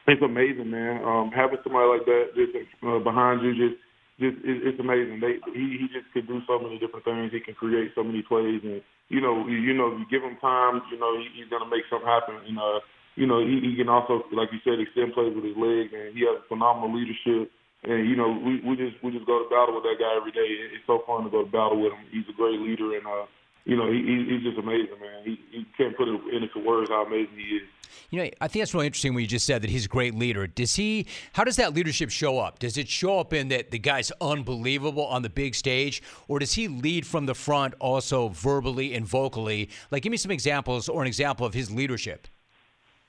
[0.08, 1.04] It's amazing, man.
[1.04, 3.82] Um, having somebody like that just uh, behind you, just
[4.20, 5.22] just it, it's amazing.
[5.22, 7.32] They he he just could do so many different things.
[7.32, 10.38] He can create so many plays, and you know you, you know you give him
[10.42, 12.42] time, you know he, he's gonna make something happen.
[12.46, 12.80] And uh,
[13.16, 16.18] you know he, he can also, like you said, extend plays with his legs, and
[16.18, 17.54] he has phenomenal leadership.
[17.86, 20.34] And you know we we just we just go to battle with that guy every
[20.34, 20.46] day.
[20.50, 22.06] It- It's so fun to go to battle with him.
[22.10, 23.30] He's a great leader, and uh,
[23.68, 25.24] you know he, he he's just amazing, man.
[25.24, 27.64] He he can't put it into words how amazing he is.
[28.10, 30.16] You know, I think that's really interesting when you just said that he's a great
[30.16, 30.48] leader.
[30.48, 31.08] Does he?
[31.34, 32.60] How does that leadership show up?
[32.60, 36.54] Does it show up in that the guy's unbelievable on the big stage, or does
[36.54, 39.70] he lead from the front also verbally and vocally?
[39.92, 42.28] Like, give me some examples or an example of his leadership.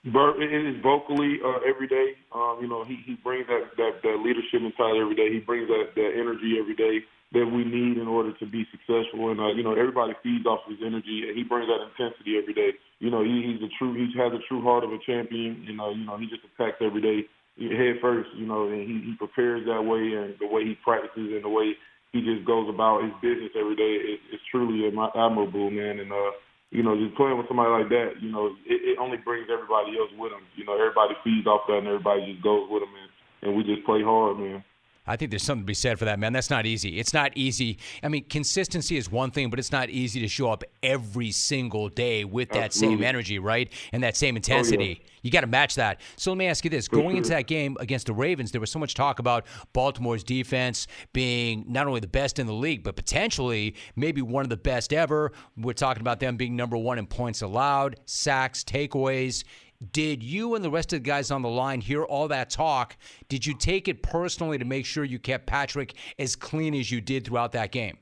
[0.05, 2.15] It is vocally uh, every day.
[2.33, 5.31] Um, you know, he, he brings that, that, that leadership inside every day.
[5.33, 9.31] He brings that, that energy every day that we need in order to be successful.
[9.31, 12.55] And uh, you know, everybody feeds off his energy, and he brings that intensity every
[12.55, 12.73] day.
[13.01, 13.93] You know, he, he's a true.
[13.93, 15.65] He has a true heart of a champion.
[15.67, 17.29] You know, you know, he just attacks every day
[17.61, 18.31] head first.
[18.37, 21.53] You know, and he, he prepares that way, and the way he practices, and the
[21.53, 21.77] way
[22.13, 26.01] he just goes about his business every day is, is truly admirable, man.
[26.01, 26.33] And uh,
[26.71, 29.97] you know, just playing with somebody like that, you know, it, it only brings everybody
[29.97, 30.45] else with him.
[30.57, 33.11] You know, everybody feeds off that, and everybody just goes with him, and,
[33.45, 34.65] and we just play hard, man.
[35.09, 36.33] I think there's something to be said for that, man.
[36.33, 36.99] That's not easy.
[36.99, 37.79] It's not easy.
[38.03, 41.89] I mean, consistency is one thing, but it's not easy to show up every single
[41.89, 43.73] day with that same energy, right?
[43.93, 45.03] And that same oh, intensity.
[45.23, 46.01] You got to match that.
[46.17, 48.71] So let me ask you this: Going into that game against the Ravens, there was
[48.71, 52.95] so much talk about Baltimore's defense being not only the best in the league, but
[52.97, 55.33] potentially maybe one of the best ever.
[55.57, 59.45] We're talking about them being number one in points allowed, sacks, takeaways.
[59.93, 62.97] Did you and the rest of the guys on the line hear all that talk?
[63.29, 67.01] Did you take it personally to make sure you kept Patrick as clean as you
[67.01, 67.97] did throughout that game?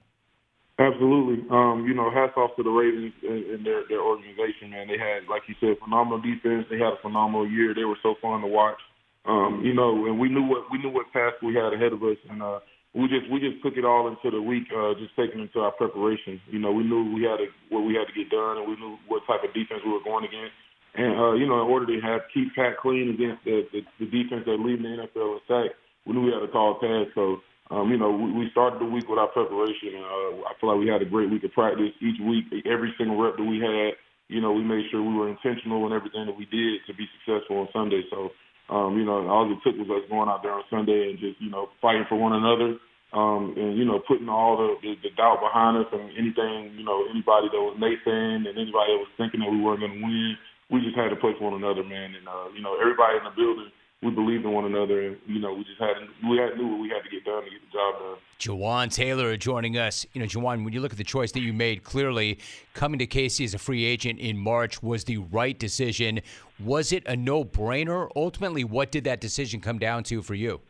[0.79, 1.45] Absolutely.
[1.51, 4.89] Um, you know, hats off to the Ravens and, and their their organization, man.
[4.89, 6.67] They had, like you said, phenomenal defense.
[6.69, 7.75] They had a phenomenal year.
[7.75, 8.81] They were so fun to watch.
[9.25, 12.03] Um, you know, and we knew what we knew what task we had ahead of
[12.03, 12.61] us, and uh,
[12.93, 15.73] we just we just took it all into the week, uh, just taking into our
[15.73, 16.41] preparation.
[16.49, 18.77] You know, we knew we had to, what we had to get done, and we
[18.77, 20.53] knew what type of defense we were going against.
[20.97, 24.09] And uh, you know, in order to have keep Pat clean against the, the, the
[24.09, 25.77] defense that lead the NFL in sacks,
[26.09, 27.13] we knew we had a tall task.
[27.15, 30.57] So, um, you know, we, we started the week with our preparation, and uh, I
[30.57, 31.93] feel like we had a great week of practice.
[32.01, 34.01] Each week, every single rep that we had,
[34.33, 37.05] you know, we made sure we were intentional in everything that we did to be
[37.21, 38.03] successful on Sunday.
[38.09, 38.33] So,
[38.73, 41.37] um, you know, all it took was us going out there on Sunday and just,
[41.41, 42.81] you know, fighting for one another.
[43.13, 46.85] Um, and you know, putting all the, the, the doubt behind us and anything, you
[46.85, 50.03] know, anybody that was naysaying and anybody that was thinking that we weren't going to
[50.03, 50.35] win,
[50.71, 52.15] we just had to play for one another, man.
[52.15, 53.71] And uh, you know, everybody in the building,
[54.03, 55.97] we believed in one another, and you know, we just had
[56.29, 58.19] we had knew what we had to get done to get the job done.
[58.39, 60.05] Jawaan Taylor joining us.
[60.13, 62.39] You know, Jawaan, when you look at the choice that you made, clearly
[62.75, 66.21] coming to KC as a free agent in March was the right decision.
[66.59, 68.09] Was it a no-brainer?
[68.17, 70.61] Ultimately, what did that decision come down to for you?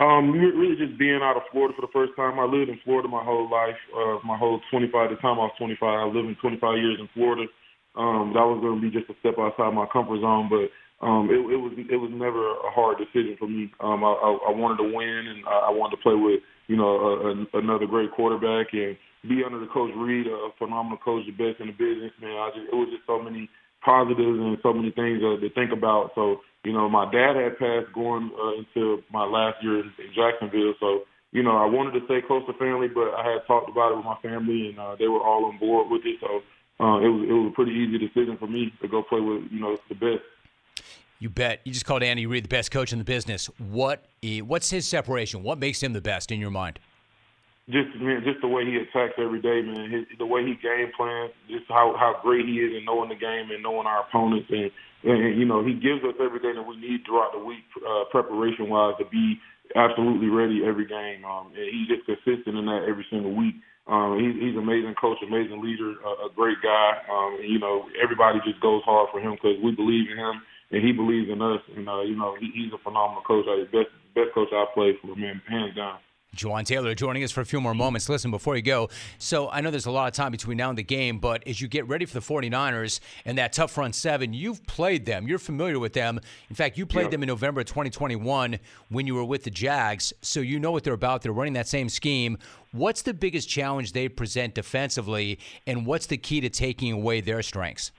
[0.00, 2.40] Um, really just being out of Florida for the first time.
[2.40, 5.10] I lived in Florida my whole life, uh, my whole 25.
[5.10, 7.46] The time I was 25, I lived in 25 years in Florida.
[7.94, 11.26] Um, that was going to be just a step outside my comfort zone, but um,
[11.28, 13.68] it, it was it was never a hard decision for me.
[13.82, 16.78] Um, I, I, I wanted to win, and I, I wanted to play with you
[16.78, 21.26] know a, a, another great quarterback and be under the coach Reid, a phenomenal coach,
[21.26, 22.14] the best in the business.
[22.22, 23.50] Man, I just it was just so many
[23.82, 26.14] positives and so many things uh, to think about.
[26.14, 30.78] So you know, my dad had passed going uh, into my last year in Jacksonville,
[30.78, 31.02] so
[31.34, 33.98] you know I wanted to stay close to family, but I had talked about it
[33.98, 36.22] with my family, and uh, they were all on board with it.
[36.22, 36.46] So
[36.80, 39.44] uh, it was it was a pretty easy decision for me to go play with
[39.50, 40.22] you know the best.
[41.18, 41.60] You bet.
[41.64, 43.48] You just called Andy Reid the best coach in the business.
[43.58, 44.04] What
[44.42, 45.42] what's his separation?
[45.42, 46.80] What makes him the best in your mind?
[47.70, 49.88] Just man, just the way he attacks every day, man.
[49.88, 53.14] His, the way he game plans, just how how great he is in knowing the
[53.14, 54.72] game and knowing our opponents, and,
[55.04, 58.68] and you know he gives us everything that we need throughout the week, uh, preparation
[58.68, 59.38] wise, to be
[59.76, 61.24] absolutely ready every game.
[61.24, 63.54] Um, and he's just consistent in that every single week.
[63.86, 67.02] Um, he, he's an amazing coach, amazing leader, a, a great guy.
[67.10, 70.42] Um, and, you know, everybody just goes hard for him because we believe in him
[70.70, 71.60] and he believes in us.
[71.76, 73.46] And uh, you know, he, he's a phenomenal coach.
[73.46, 75.98] Uh, best best coach I've played for, man, hands down.
[76.36, 78.08] Jawaan Taylor joining us for a few more moments.
[78.08, 80.78] Listen, before you go, so I know there's a lot of time between now and
[80.78, 84.32] the game, but as you get ready for the 49ers and that tough front seven,
[84.32, 85.28] you've played them.
[85.28, 86.18] You're familiar with them.
[86.48, 90.14] In fact, you played them in November of 2021 when you were with the Jags,
[90.22, 91.20] so you know what they're about.
[91.20, 92.38] They're running that same scheme.
[92.70, 97.42] What's the biggest challenge they present defensively, and what's the key to taking away their
[97.42, 97.92] strengths?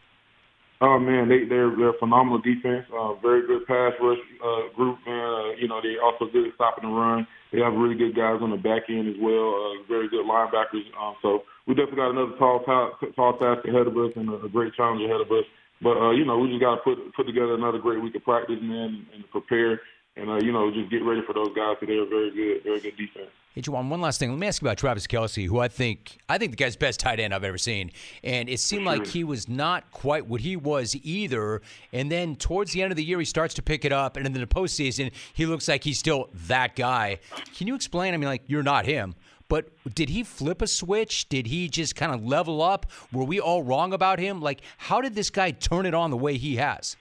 [0.81, 2.85] Oh man, they they're they're a phenomenal defense.
[2.91, 5.23] Uh, very good pass rush uh, group, man.
[5.23, 7.27] Uh, you know, they also good at stopping the run.
[7.53, 9.53] They have really good guys on the back end as well.
[9.53, 10.89] Uh, very good linebackers.
[10.99, 14.41] Um, so we definitely got another tall ta- tall task ahead of us and a,
[14.41, 15.45] a great challenge ahead of us.
[15.79, 18.23] But uh, you know, we just got to put put together another great week of
[18.23, 19.79] practice, man, and prepare.
[20.17, 21.77] And uh, you know, just get ready for those guys.
[21.79, 23.29] Cause they're very good, very good defense.
[23.53, 24.31] Hey, Jawaan, one last thing.
[24.31, 26.99] Let me ask you about Travis Kelce, who I think I think the guy's best
[26.99, 27.91] tight end I've ever seen.
[28.23, 31.61] And it seemed like he was not quite what he was either.
[31.91, 34.17] And then towards the end of the year, he starts to pick it up.
[34.17, 37.19] And in the postseason, he looks like he's still that guy.
[37.55, 38.15] Can you explain?
[38.15, 39.13] I mean, like, you're not him.
[39.49, 41.29] But did he flip a switch?
[41.29, 42.87] Did he just kind of level up?
[43.11, 44.41] Were we all wrong about him?
[44.41, 46.97] Like, how did this guy turn it on the way he has?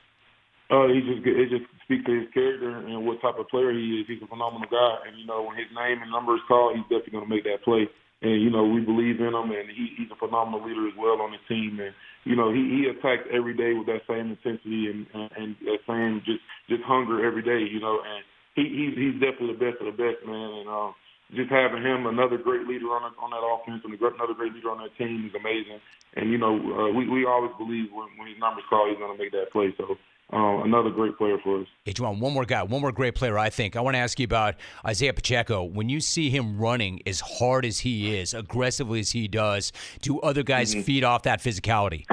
[0.68, 4.00] Uh, he just it just speaks to his character and what type of player he
[4.00, 4.08] is.
[4.08, 6.88] He's a phenomenal guy, and you know when his name and number is called, he's
[6.88, 7.84] definitely going to make that play.
[8.24, 11.20] And you know we believe in him, and he, he's a phenomenal leader as well
[11.20, 11.76] on the team.
[11.84, 11.92] And
[12.24, 15.84] you know he, he attacks every day with that same intensity and and, and that
[15.84, 16.40] same just
[16.72, 17.60] just hunger every day.
[17.60, 18.24] You know, and
[18.56, 20.64] he he's, he's definitely the best of the best, man.
[20.64, 20.96] And um,
[21.36, 24.80] just having him, another great leader on on that offense, and another great leader on
[24.80, 25.82] that team is amazing.
[26.16, 29.12] And you know uh, we we always believe when, when his number's called, he's going
[29.12, 29.74] to make that play.
[29.76, 30.00] So.
[30.32, 31.66] Uh, another great player for us.
[31.84, 33.76] Hey, Jawaan, one more guy, one more great player, I think.
[33.76, 34.54] I want to ask you about
[34.86, 35.62] Isaiah Pacheco.
[35.62, 40.20] When you see him running as hard as he is, aggressively as he does, do
[40.20, 40.84] other guys Mhm.
[40.84, 42.06] feed off that physicality?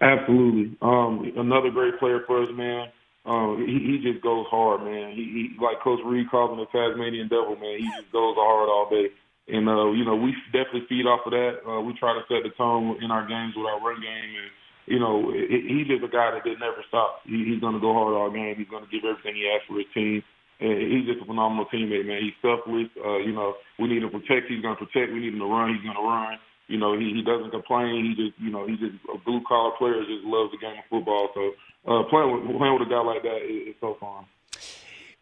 [0.00, 0.76] Absolutely.
[0.82, 2.88] Um, another great player for us, man.
[3.24, 5.12] Um, he, he just goes hard, man.
[5.12, 7.78] He, he like Coach Reid calls him the Tasmanian Devil, man.
[7.78, 9.08] He just goes hard all day.
[9.48, 11.58] And uh, you know, we definitely feed off of that.
[11.66, 14.50] Uh, we try to set the tone in our games with our run game, and
[14.86, 17.26] you know, he, he's just a guy that that never stops.
[17.26, 18.54] He, he's going to go hard all game.
[18.56, 20.22] He's going to give everything he has for his team.
[20.58, 22.24] And he's just a phenomenal teammate, man.
[22.24, 22.88] He's selfless.
[22.96, 24.48] Uh, you know, we need him to protect.
[24.48, 25.12] He's going to protect.
[25.12, 25.74] We need him to run.
[25.74, 26.40] He's going to run.
[26.66, 28.08] You know, he, he doesn't complain.
[28.08, 30.00] He just, you know, he's just a blue collar player.
[30.02, 31.28] Just loves the game of football.
[31.36, 31.42] So
[31.86, 34.24] uh, playing with playing with a guy like that is, is so fun.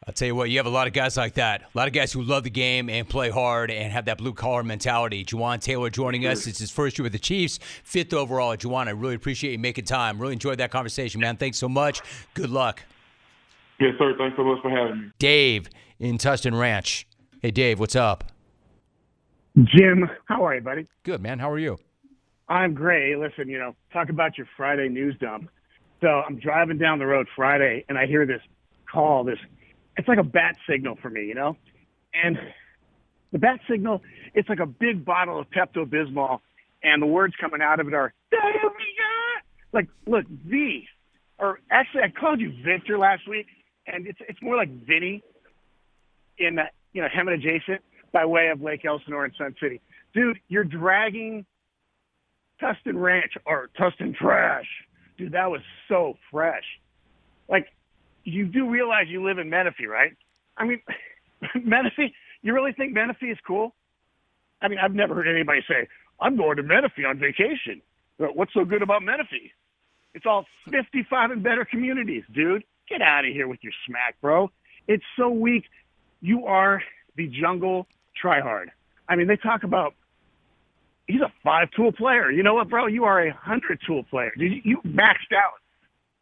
[0.06, 1.62] I'll tell you what, you have a lot of guys like that.
[1.62, 4.34] A lot of guys who love the game and play hard and have that blue
[4.34, 5.24] collar mentality.
[5.24, 6.46] Jawaan Taylor joining us.
[6.46, 8.54] It's his first year with the Chiefs, fifth overall.
[8.54, 10.20] Jawaan, I really appreciate you making time.
[10.20, 11.38] Really enjoyed that conversation, man.
[11.38, 12.02] Thanks so much.
[12.34, 12.82] Good luck.
[13.80, 14.14] Yes, sir.
[14.18, 15.10] Thanks so much for having me.
[15.18, 17.06] Dave in Tustin Ranch.
[17.40, 18.24] Hey, Dave, what's up?
[19.56, 20.86] Jim, how are you, buddy?
[21.04, 21.38] Good, man.
[21.38, 21.78] How are you?
[22.48, 23.18] I'm great.
[23.18, 25.48] Listen, you know, talk about your Friday news dump.
[26.00, 28.42] So I'm driving down the road Friday, and I hear this
[28.90, 29.24] call.
[29.24, 29.38] This,
[29.96, 31.56] it's like a bat signal for me, you know.
[32.12, 32.38] And
[33.32, 34.02] the bat signal,
[34.34, 36.40] it's like a big bottle of Pepto Bismol,
[36.82, 38.70] and the words coming out of it are diarrhea.
[39.72, 40.86] Like, look, V,
[41.38, 43.46] or actually, I called you Victor last week,
[43.86, 45.22] and it's it's more like Vinny
[46.38, 47.82] in uh, you know Hemet adjacent
[48.12, 49.80] by way of Lake Elsinore and Sun City.
[50.14, 51.44] Dude, you're dragging
[52.62, 54.66] Tustin Ranch or Tustin Trash.
[55.18, 56.64] Dude, that was so fresh.
[57.48, 57.66] Like,
[58.24, 60.12] you do realize you live in Menifee, right?
[60.56, 60.80] I mean,
[61.64, 62.12] Menifee,
[62.42, 63.74] you really think Menifee is cool?
[64.60, 65.88] I mean, I've never heard anybody say,
[66.20, 67.82] I'm going to Menifee on vacation.
[68.20, 69.52] Uh, what's so good about Menifee?
[70.14, 72.64] It's all 55 and better communities, dude.
[72.88, 74.50] Get out of here with your smack, bro.
[74.86, 75.64] It's so weak.
[76.20, 76.82] You are
[77.16, 77.86] the jungle
[78.22, 78.66] tryhard.
[79.08, 79.94] I mean, they talk about
[81.06, 82.30] he's a five tool player.
[82.30, 82.86] You know what, bro?
[82.86, 84.32] You are a hundred tool player.
[84.38, 85.54] Dude, you, you maxed out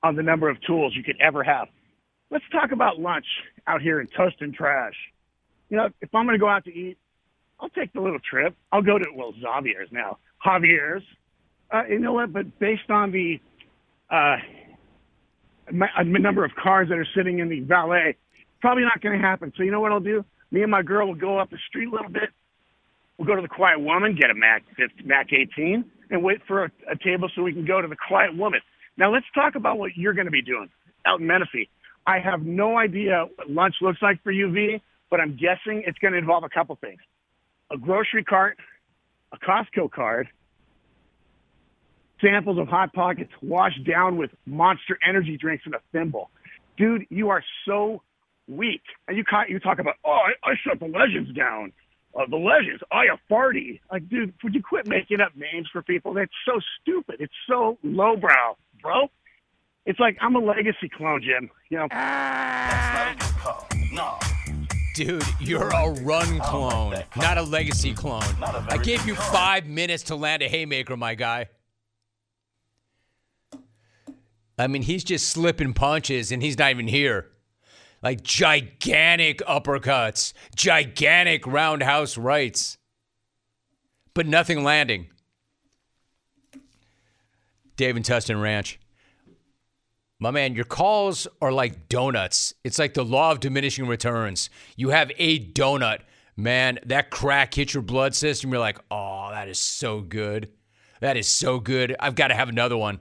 [0.03, 1.69] on the number of tools you could ever have.
[2.33, 3.27] Let's talk about lunch
[3.67, 4.95] out here in Tustin Trash.
[5.69, 6.97] You know, if I'm going to go out to eat,
[7.61, 8.57] I'll take the little trip.
[8.73, 11.03] I'll go to well Xavier's now, Javier's.
[11.71, 12.33] Uh, you know what?
[12.33, 13.39] But based on the
[14.11, 14.37] uh,
[15.71, 18.17] ma- a number of cars that are sitting in the valet,
[18.63, 19.53] probably not going to happen.
[19.55, 20.25] So you know what I'll do?
[20.51, 22.31] Me and my girl will go up the street a little bit.
[23.19, 26.65] We'll go to the Quiet Woman, get a Mac 50, Mac 18, and wait for
[26.65, 28.61] a, a table so we can go to the Quiet Woman.
[28.97, 30.71] Now let's talk about what you're going to be doing
[31.05, 31.69] out in Menifee.
[32.07, 35.99] I have no idea what lunch looks like for you, V, but I'm guessing it's
[35.99, 37.01] going to involve a couple things:
[37.71, 38.59] a grocery cart,
[39.33, 40.29] a Costco card,
[42.21, 46.31] samples of hot pockets washed down with Monster Energy drinks in a thimble.
[46.77, 48.03] Dude, you are so
[48.49, 48.83] weak.
[49.09, 51.73] And you you talk about, oh, I, I shut the legends down.
[52.15, 53.81] Uh, the legends, I a farty.
[53.91, 56.13] Like, dude, would you quit making up names for people?
[56.13, 57.17] That's so stupid.
[57.21, 59.09] It's so lowbrow, bro.
[59.85, 61.51] It's like I'm a legacy clone, Jim.
[61.71, 61.89] You know.
[64.95, 68.23] Dude, you're a run clone, not a legacy clone.
[68.69, 71.49] I gave you five minutes to land a haymaker, my guy.
[74.59, 77.29] I mean, he's just slipping punches and he's not even here.
[78.03, 82.77] Like gigantic uppercuts, gigantic roundhouse rights,
[84.13, 85.09] but nothing landing.
[87.77, 88.79] Dave and Tustin Ranch.
[90.23, 92.55] My man, your calls are like donuts.
[92.63, 94.51] It's like the law of diminishing returns.
[94.77, 96.03] You have a donut,
[96.37, 98.53] man, that crack hits your blood system.
[98.53, 100.51] You're like, oh, that is so good.
[101.01, 101.97] That is so good.
[101.99, 103.01] I've got to have another one.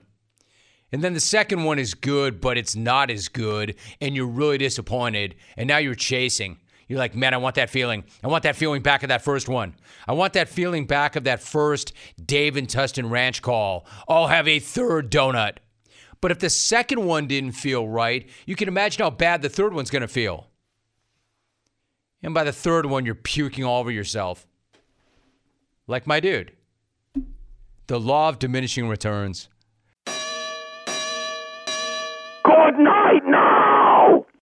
[0.90, 4.58] And then the second one is good, but it's not as good, and you're really
[4.58, 5.36] disappointed.
[5.56, 6.58] And now you're chasing.
[6.88, 8.02] You're like, man, I want that feeling.
[8.24, 9.76] I want that feeling back of that first one.
[10.08, 11.92] I want that feeling back of that first
[12.26, 13.86] Dave and Tustin Ranch call.
[14.08, 15.58] I'll have a third donut.
[16.22, 19.74] But if the second one didn't feel right, you can imagine how bad the third
[19.74, 20.46] one's going to feel.
[22.22, 24.46] And by the third one, you're puking all over yourself.
[25.88, 26.52] Like my dude.
[27.88, 29.48] The law of diminishing returns.
[30.06, 30.14] Good
[32.78, 33.51] night now.